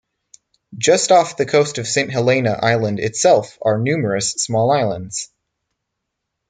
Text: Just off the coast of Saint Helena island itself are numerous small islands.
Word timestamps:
Just 0.79 1.11
off 1.11 1.37
the 1.37 1.45
coast 1.45 1.77
of 1.77 1.85
Saint 1.85 2.09
Helena 2.09 2.53
island 2.59 2.99
itself 2.99 3.59
are 3.61 3.77
numerous 3.77 4.31
small 4.31 4.71
islands. 4.71 5.29